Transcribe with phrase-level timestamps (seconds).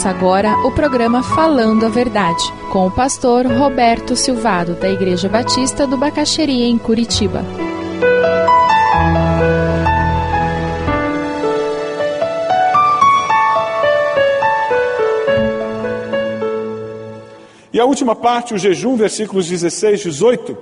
[0.00, 2.42] Começa agora o programa Falando a Verdade,
[2.72, 7.44] com o pastor Roberto Silvado, da Igreja Batista do Bacaxeria, em Curitiba.
[17.70, 20.56] E a última parte, o jejum, versículos 16, 18.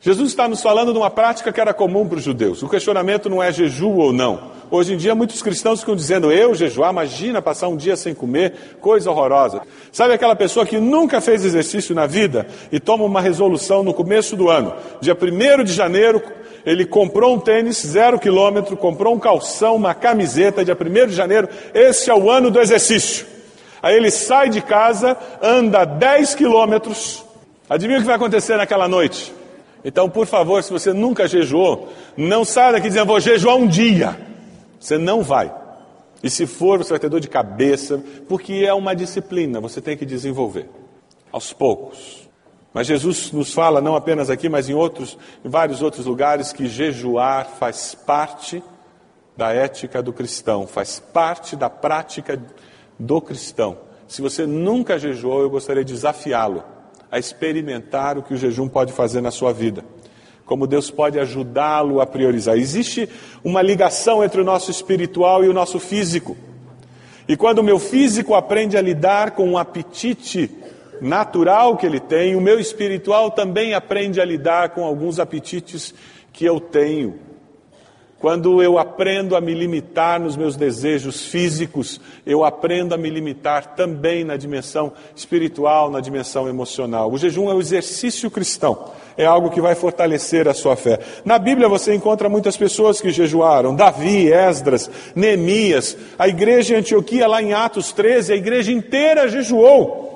[0.00, 2.64] Jesus está nos falando de uma prática que era comum para os judeus.
[2.64, 4.57] O questionamento não é jejum ou não.
[4.70, 8.76] Hoje em dia, muitos cristãos ficam dizendo: eu jejuar, imagina passar um dia sem comer,
[8.80, 9.62] coisa horrorosa.
[9.90, 14.36] Sabe aquela pessoa que nunca fez exercício na vida e toma uma resolução no começo
[14.36, 16.22] do ano, dia 1 de janeiro,
[16.66, 21.48] ele comprou um tênis zero quilômetro, comprou um calção, uma camiseta, dia 1 de janeiro,
[21.72, 23.26] esse é o ano do exercício.
[23.82, 27.24] Aí ele sai de casa, anda 10 quilômetros.
[27.70, 29.32] Adivinha o que vai acontecer naquela noite?
[29.82, 34.27] Então, por favor, se você nunca jejuou, não saia daqui dizendo, vou jejuar um dia.
[34.78, 35.54] Você não vai.
[36.22, 39.96] E se for, você vai ter dor de cabeça, porque é uma disciplina, você tem
[39.96, 40.68] que desenvolver
[41.30, 42.28] aos poucos.
[42.74, 46.66] Mas Jesus nos fala, não apenas aqui, mas em outros, em vários outros lugares, que
[46.66, 48.62] jejuar faz parte
[49.36, 52.40] da ética do cristão, faz parte da prática
[52.98, 53.78] do cristão.
[54.08, 56.64] Se você nunca jejuou, eu gostaria de desafiá-lo
[57.10, 59.84] a experimentar o que o jejum pode fazer na sua vida
[60.48, 62.56] como Deus pode ajudá-lo a priorizar.
[62.56, 63.06] Existe
[63.44, 66.36] uma ligação entre o nosso espiritual e o nosso físico.
[67.28, 70.50] E quando o meu físico aprende a lidar com um apetite
[71.02, 75.94] natural que ele tem, o meu espiritual também aprende a lidar com alguns apetites
[76.32, 77.27] que eu tenho.
[78.20, 83.76] Quando eu aprendo a me limitar nos meus desejos físicos, eu aprendo a me limitar
[83.76, 87.12] também na dimensão espiritual, na dimensão emocional.
[87.12, 90.98] O jejum é o exercício cristão, é algo que vai fortalecer a sua fé.
[91.24, 97.28] Na Bíblia você encontra muitas pessoas que jejuaram: Davi, Esdras, Neemias, a igreja em Antioquia,
[97.28, 100.07] lá em Atos 13, a igreja inteira jejuou.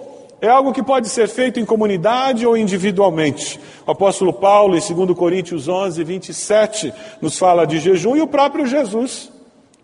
[0.42, 3.60] É algo que pode ser feito em comunidade ou individualmente.
[3.86, 8.66] O apóstolo Paulo, em 2 Coríntios 11, 27, nos fala de jejum e o próprio
[8.66, 9.30] Jesus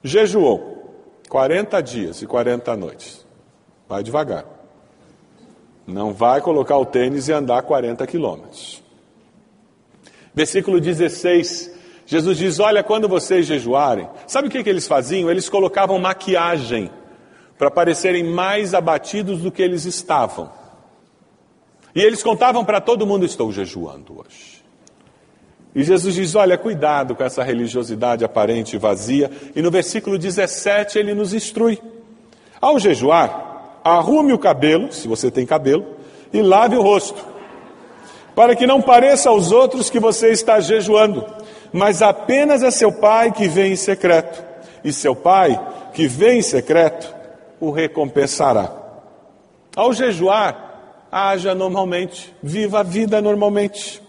[0.02, 3.24] jejuou 40 dias e 40 noites.
[3.88, 4.46] Vai devagar.
[5.86, 8.82] Não vai colocar o tênis e andar 40 quilômetros.
[10.34, 11.70] Versículo 16,
[12.04, 15.30] Jesus diz: Olha, quando vocês jejuarem, sabe o que, que eles faziam?
[15.30, 16.90] Eles colocavam maquiagem
[17.58, 20.50] para parecerem mais abatidos do que eles estavam.
[21.94, 24.62] E eles contavam para todo mundo: estou jejuando hoje.
[25.74, 29.30] E Jesus diz: olha, cuidado com essa religiosidade aparente e vazia.
[29.54, 31.80] E no versículo 17 ele nos instrui:
[32.60, 35.96] ao jejuar, arrume o cabelo, se você tem cabelo,
[36.32, 37.26] e lave o rosto,
[38.34, 41.26] para que não pareça aos outros que você está jejuando,
[41.72, 44.46] mas apenas a seu pai que vem em secreto.
[44.84, 45.60] E seu pai,
[45.92, 47.17] que vem em secreto,
[47.60, 48.88] o recompensará.
[49.74, 54.02] Ao jejuar, haja normalmente, viva a vida normalmente.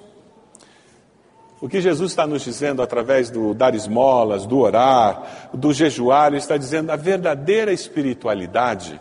[1.61, 6.37] O que Jesus está nos dizendo através do dar esmolas, do orar, do jejuar, ele
[6.37, 8.99] está dizendo a verdadeira espiritualidade,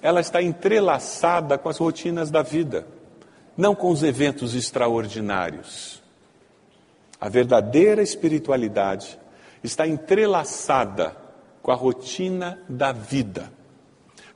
[0.00, 2.86] ela está entrelaçada com as rotinas da vida,
[3.56, 6.00] não com os eventos extraordinários.
[7.20, 9.18] A verdadeira espiritualidade
[9.62, 11.16] está entrelaçada
[11.60, 13.50] com a rotina da vida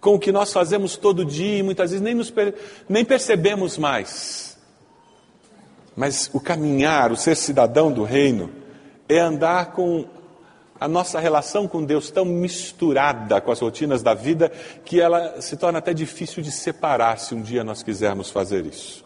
[0.01, 2.33] com o que nós fazemos todo dia e muitas vezes nem, nos,
[2.89, 4.57] nem percebemos mais.
[5.97, 8.51] Mas o caminhar, o ser cidadão do reino,
[9.09, 10.05] é andar com
[10.79, 14.53] a nossa relação com Deus tão misturada com as rotinas da vida
[14.85, 19.05] que ela se torna até difícil de separar se um dia nós quisermos fazer isso.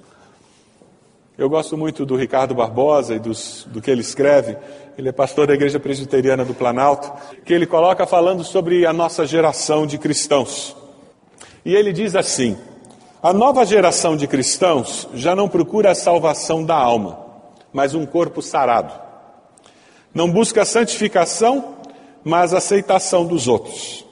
[1.39, 4.59] Eu gosto muito do Ricardo Barbosa e dos, do que ele escreve.
[4.99, 7.11] Ele é pastor da Igreja Presbiteriana do Planalto,
[7.47, 10.77] que ele coloca falando sobre a nossa geração de cristãos.
[11.65, 12.56] E ele diz assim:
[13.22, 17.19] a nova geração de cristãos já não procura a salvação da alma,
[17.73, 18.93] mas um corpo sarado.
[20.14, 21.76] Não busca santificação,
[22.25, 24.06] mas aceitação dos outros.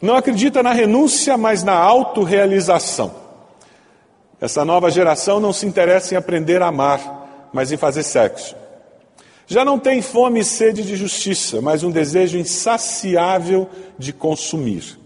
[0.00, 3.14] Não acredita na renúncia, mas na autorrealização.
[4.40, 8.56] Essa nova geração não se interessa em aprender a amar, mas em fazer sexo.
[9.46, 13.68] Já não tem fome e sede de justiça, mas um desejo insaciável
[13.98, 14.98] de consumir.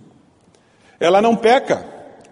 [1.00, 1.86] Ela não peca,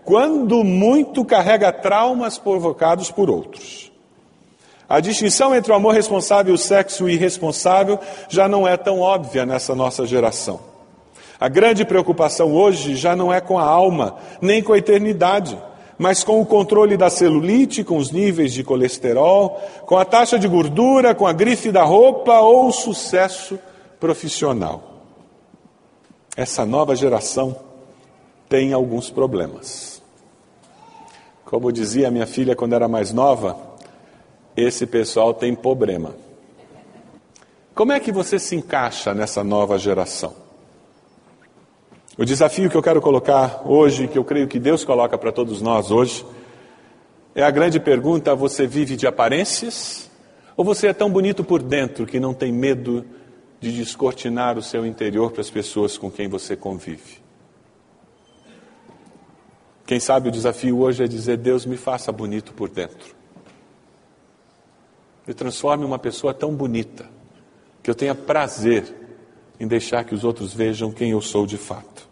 [0.04, 3.90] quando muito carrega traumas provocados por outros.
[4.86, 7.98] A distinção entre o amor responsável e o sexo irresponsável
[8.28, 10.60] já não é tão óbvia nessa nossa geração.
[11.40, 15.58] A grande preocupação hoje já não é com a alma, nem com a eternidade,
[15.98, 20.48] mas com o controle da celulite, com os níveis de colesterol, com a taxa de
[20.48, 23.58] gordura, com a grife da roupa ou o sucesso
[24.00, 24.82] profissional.
[26.36, 27.67] Essa nova geração
[28.48, 30.02] tem alguns problemas.
[31.44, 33.56] Como dizia minha filha quando era mais nova,
[34.56, 36.14] esse pessoal tem problema.
[37.74, 40.34] Como é que você se encaixa nessa nova geração?
[42.16, 45.62] O desafio que eu quero colocar hoje, que eu creio que Deus coloca para todos
[45.62, 46.26] nós hoje,
[47.34, 50.10] é a grande pergunta: você vive de aparências?
[50.56, 53.04] Ou você é tão bonito por dentro que não tem medo
[53.60, 57.27] de descortinar o seu interior para as pessoas com quem você convive?
[59.88, 63.16] Quem sabe o desafio hoje é dizer: Deus me faça bonito por dentro.
[65.26, 67.06] Me transforme uma pessoa tão bonita
[67.82, 68.84] que eu tenha prazer
[69.58, 72.06] em deixar que os outros vejam quem eu sou de fato.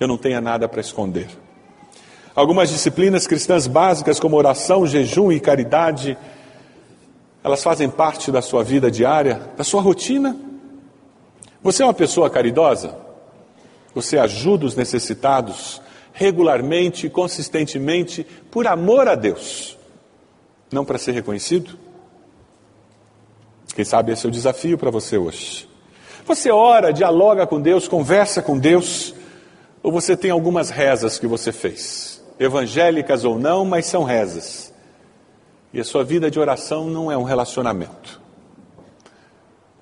[0.00, 1.28] Eu não tenha nada para esconder.
[2.34, 6.18] Algumas disciplinas cristãs básicas, como oração, jejum e caridade,
[7.44, 10.36] elas fazem parte da sua vida diária, da sua rotina.
[11.62, 12.98] Você é uma pessoa caridosa?
[13.94, 15.80] Você ajuda os necessitados
[16.14, 19.76] regularmente, consistentemente, por amor a Deus,
[20.70, 21.76] não para ser reconhecido?
[23.74, 25.68] Quem sabe esse é o desafio para você hoje.
[26.24, 29.12] Você ora, dialoga com Deus, conversa com Deus,
[29.82, 34.72] ou você tem algumas rezas que você fez, evangélicas ou não, mas são rezas.
[35.72, 38.22] E a sua vida de oração não é um relacionamento.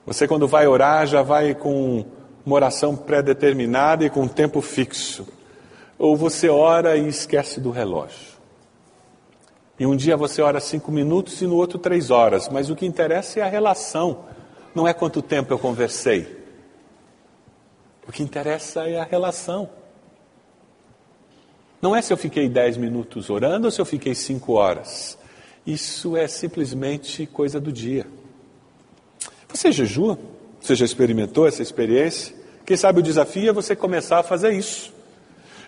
[0.06, 2.06] Você, quando vai orar, já vai com
[2.44, 5.26] uma oração pré-determinada e com um tempo fixo.
[6.02, 8.32] Ou você ora e esquece do relógio.
[9.78, 12.84] E um dia você ora cinco minutos e no outro três horas, mas o que
[12.84, 14.24] interessa é a relação,
[14.74, 16.44] não é quanto tempo eu conversei.
[18.04, 19.70] O que interessa é a relação.
[21.80, 25.16] Não é se eu fiquei dez minutos orando ou se eu fiquei cinco horas.
[25.64, 28.08] Isso é simplesmente coisa do dia.
[29.46, 30.18] Você jejua?
[30.60, 32.34] Você já experimentou essa experiência?
[32.66, 35.01] Quem sabe o desafio é você começar a fazer isso.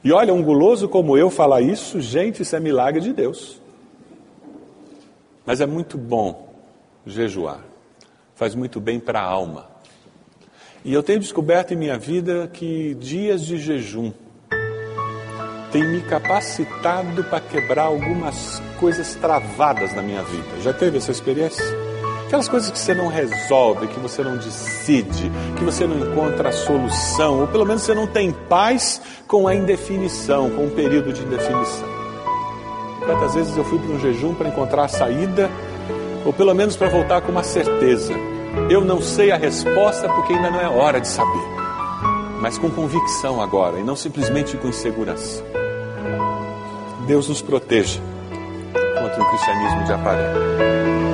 [0.04, 3.58] E olha, um guloso como eu falar isso, gente, isso é milagre de Deus.
[5.46, 6.52] Mas é muito bom
[7.06, 7.64] jejuar.
[8.34, 9.66] Faz muito bem para a alma.
[10.84, 14.12] E eu tenho descoberto em minha vida que dias de jejum
[15.72, 20.60] têm me capacitado para quebrar algumas coisas travadas na minha vida.
[20.60, 21.83] Já teve essa experiência?
[22.34, 26.52] Aquelas coisas que você não resolve, que você não decide, que você não encontra a
[26.52, 31.22] solução, ou pelo menos você não tem paz com a indefinição, com o período de
[31.22, 31.88] indefinição.
[33.06, 35.48] Quantas vezes eu fui para um jejum para encontrar a saída,
[36.26, 38.12] ou pelo menos para voltar com uma certeza.
[38.68, 41.46] Eu não sei a resposta porque ainda não é hora de saber,
[42.40, 45.40] mas com convicção agora e não simplesmente com insegurança.
[47.06, 48.00] Deus nos proteja
[49.00, 51.13] contra o cristianismo de aparelho.